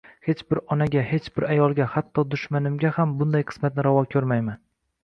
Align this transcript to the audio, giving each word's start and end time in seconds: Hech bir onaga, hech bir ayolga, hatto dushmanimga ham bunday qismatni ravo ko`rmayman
Hech 0.27 0.39
bir 0.53 0.61
onaga, 0.75 1.03
hech 1.09 1.27
bir 1.35 1.45
ayolga, 1.49 1.87
hatto 1.97 2.25
dushmanimga 2.33 2.95
ham 2.99 3.17
bunday 3.21 3.49
qismatni 3.53 3.89
ravo 3.91 4.05
ko`rmayman 4.17 4.65